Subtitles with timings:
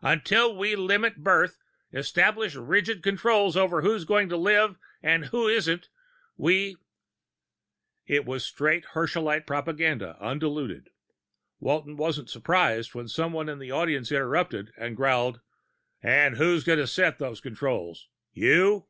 [0.00, 1.58] Until we limit birth,
[1.92, 5.90] establish rigid controls over who's going to live and who isn't,
[6.38, 6.78] we"
[8.16, 10.88] It was straight Herschelite propaganda, undiluted.
[11.60, 15.40] Walton wasn't surprised when someone in the audience interrupted, growling,
[16.02, 18.08] "And who's going to set those controls?
[18.32, 18.86] You?"